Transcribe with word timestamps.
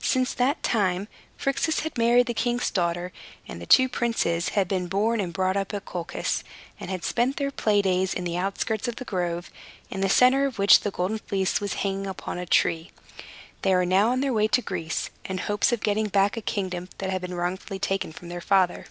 Since 0.00 0.32
that 0.32 0.62
time, 0.62 1.08
Phrixus 1.36 1.80
had 1.80 1.98
married 1.98 2.26
the 2.26 2.32
king's 2.32 2.70
daughter; 2.70 3.12
and 3.46 3.60
the 3.60 3.66
two 3.66 3.82
young 3.82 3.90
princes 3.90 4.48
had 4.56 4.66
been 4.66 4.86
born 4.88 5.20
and 5.20 5.30
brought 5.30 5.58
up 5.58 5.74
at 5.74 5.84
Colchis, 5.84 6.42
and 6.80 6.88
had 6.90 7.04
spent 7.04 7.36
their 7.36 7.50
play 7.50 7.82
days 7.82 8.14
in 8.14 8.24
the 8.24 8.38
outskirts 8.38 8.88
of 8.88 8.96
the 8.96 9.04
grove, 9.04 9.50
in 9.90 10.00
the 10.00 10.08
center 10.08 10.46
of 10.46 10.58
which 10.58 10.80
the 10.80 10.90
Golden 10.90 11.18
Fleece 11.18 11.60
was 11.60 11.74
hanging 11.74 12.06
upon 12.06 12.38
a 12.38 12.46
tree. 12.46 12.92
They 13.60 13.74
were 13.74 13.84
now 13.84 14.08
on 14.10 14.22
their 14.22 14.32
way 14.32 14.48
to 14.48 14.62
Greece, 14.62 15.10
in 15.26 15.36
hopes 15.36 15.70
of 15.70 15.82
getting 15.82 16.08
back 16.08 16.38
a 16.38 16.40
kingdom 16.40 16.88
that 16.96 17.10
had 17.10 17.20
been 17.20 17.34
wrongfully 17.34 17.78
taken 17.78 18.10
from 18.10 18.30
their 18.30 18.40
father. 18.40 18.86